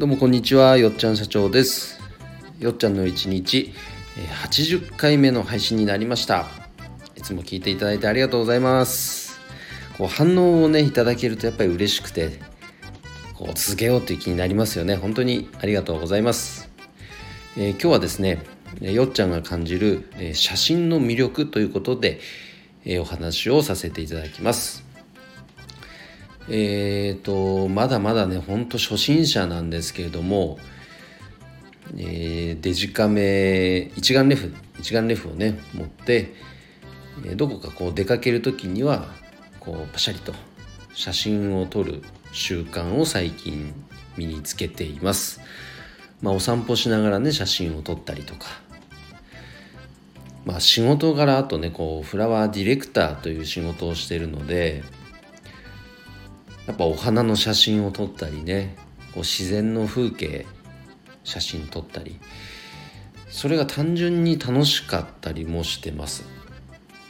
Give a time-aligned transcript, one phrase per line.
[0.00, 2.00] どうもこんにちはよっちゃん社長です。
[2.58, 3.74] よっちゃんの一日
[4.46, 6.46] 80回目の配信になりました。
[7.16, 9.38] いつも聞いていただいてありがとうございます。
[9.98, 12.40] こう反応をねいただけるとやっぱり嬉しくて
[13.34, 14.96] こう続けようという気になりますよね。
[14.96, 16.70] 本当にありがとうございます、
[17.58, 18.38] えー、今日はですね
[18.80, 22.20] よっちゃんが感じる写真の魅力ということで、
[23.00, 24.89] お話をさせていただきます。
[26.50, 30.58] えっ、ー、とまだまだねほんと初心者なんですけれども、
[31.96, 36.34] えー、デジカメ一眼レフ一眼レフをね持って、
[37.36, 39.06] どこかこう出かける時には
[39.60, 40.34] こうパシャリと
[40.94, 43.72] 写真を撮る習慣を最近
[44.16, 45.40] 身につけています。
[46.22, 48.46] まあ、お散歩しながらね写真を撮ったりとか
[50.44, 54.82] まあ仕事柄あとねこうフラワーディレクターという仕事をしているので
[56.70, 58.76] やっぱお花の写真を撮ったりね
[59.12, 60.46] こう自然の風景
[61.24, 62.20] 写真撮ったり
[63.28, 66.24] それが単純に楽しかったりもしてます。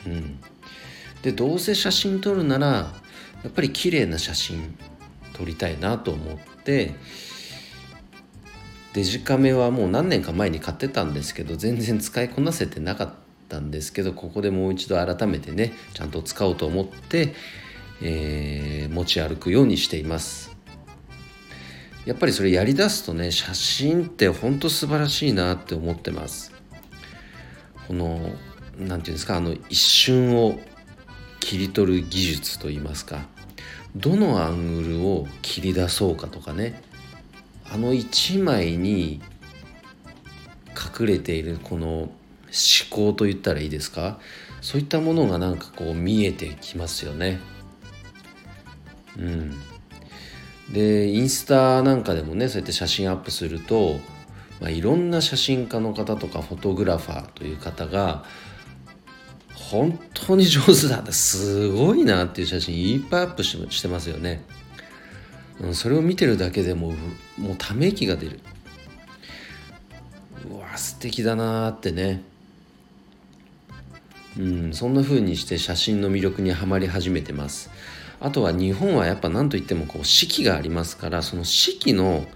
[0.07, 0.41] うん、
[1.21, 2.95] でどうせ写真撮るならや
[3.49, 4.79] っぱり綺麗な写真
[5.35, 6.95] 撮りたいなと思って
[8.95, 13.15] デジカメはもう何年か前に買ってたんですけど全然使いこなせてなかっ
[13.51, 17.35] たんですけどここでもう一度改めてねちゃんと使おうと思って
[18.03, 20.57] えー、持ち歩くようにしています
[22.07, 26.53] やっぱりそれやりだすとね写真ってほんと素晴らしいなって思ってます
[27.87, 28.37] この何て
[28.79, 30.59] 言うんですかあの一瞬を
[31.41, 33.27] 切り取る技術といいますか
[33.97, 36.83] どのアングルを切り出そうかとかね
[37.73, 39.21] あの一枚に
[41.01, 42.13] 隠れているこの思
[42.91, 44.19] 考といったらいいですか
[44.61, 47.39] そういったものがなんかこう見えてきますよね。
[49.21, 49.55] うん、
[50.73, 54.01] でインスタなんかでもねそうやって写真アップすると、
[54.61, 58.25] まあ、いろんな写真家の方とかフォトグラファーという方が
[59.55, 64.43] 本当に上手だすごいなっていう写真いっぱいアップしてますよね、
[65.75, 66.93] それを見てるだけでも
[67.39, 68.41] もうため息が出る。
[70.51, 72.23] うわ素敵だなってね。
[74.39, 77.71] うんそんな風にして写真の魅力にはまり始めてます。
[78.21, 82.27] あとは日本はやっぱ何といってもこう四季がありますからその四季の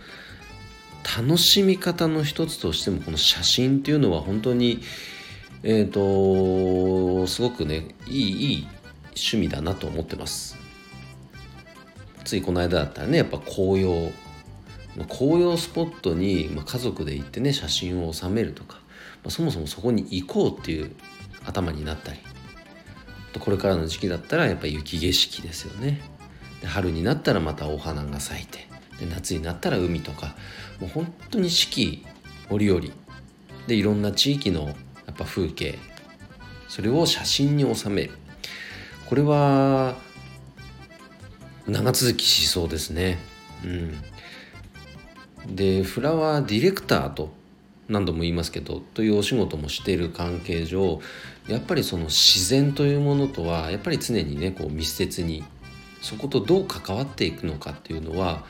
[1.19, 4.81] 楽しみ方の一つとしてもこの写真っていうのは本当に
[5.63, 8.69] えっ、ー、とすごくねいいいい
[9.09, 10.57] 趣味だなと思ってます。
[12.25, 14.11] ついこの間だったらねやっぱ紅葉。
[15.09, 18.79] 紅葉スポットに、家族で行ってね写真を収めるとか、
[19.29, 20.95] そもそもそこに行こうっていう
[21.45, 22.21] 頭になったり。
[23.35, 26.01] とこれからの時期だったらやっぱ雪景色ですよね。
[26.63, 28.67] で春になったらまたお花が咲いて
[28.99, 30.35] で夏になったら海とか
[30.81, 32.07] もう本当に四季
[32.49, 32.81] 折々。
[33.67, 34.73] でいろんな地域のや
[35.13, 35.79] っぱ風景
[36.69, 38.13] それを写真に収める。
[39.07, 39.97] これは
[41.67, 43.19] 長続きしそうですね。
[43.65, 45.55] うん。
[45.57, 47.33] でフラワーディレクターと
[47.89, 51.01] 何度も言いますけどというお仕事もしている関係上
[51.49, 55.45] やっぱりその自然というものとはやっぱり常にねこう密接に
[56.01, 58.45] そことどう関わっていくのかっていうのは、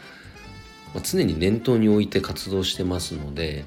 [0.94, 3.64] まあ、常に念頭に置いて活動してますので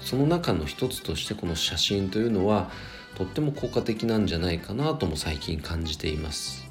[0.00, 2.70] その中の一つとしてこの写真というのは
[3.16, 6.68] とっても効果的なんじゃないかなとも最近感じています。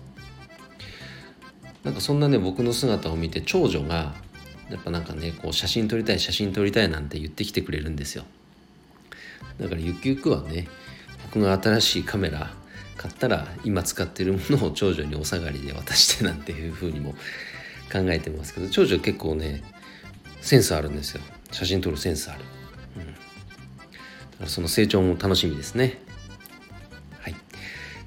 [1.83, 4.13] なんかそんなね僕の姿を見て長女が
[4.73, 8.25] やっぱなんかねこう写真撮りたい写真撮りたいなんて言ってきてくれるんですよ。
[9.59, 10.67] だからゆくゆくはね
[11.25, 12.51] 僕が新しいカメラ
[12.97, 17.13] 買ったら今使ってるものを長女にお下がりで渡してなんていうふうにも
[17.91, 19.63] 考えてますけど長女結構ね
[20.41, 21.21] センスあるんですよ。
[21.51, 22.39] 写真撮るセンスある、
[22.97, 23.19] うん、だか
[24.41, 26.01] らその成長も楽しみですね。
[27.19, 27.35] はい。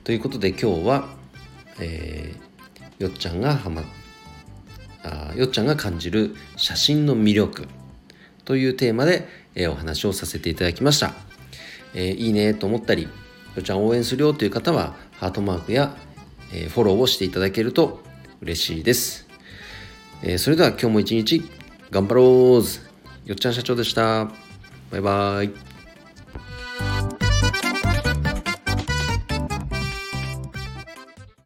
[0.03, 1.09] ということで今日は、
[1.78, 3.84] えー、よっちゃんがハマ
[5.06, 7.68] あよっちゃんが感じる写真の魅力
[8.44, 11.26] というテーマで、えー、お話をさせていただきました
[11.97, 13.08] えー、いいねと思ったり、よ
[13.58, 15.97] っちゃん応援するよという方は、ハートマークや、
[16.53, 18.00] えー、フォローをしていただけると
[18.42, 19.26] 嬉しいです。
[20.22, 21.42] え、それでは今日も一日
[21.91, 24.30] 頑張ろうよっちゃん社長でした。
[24.91, 25.66] バイバイ。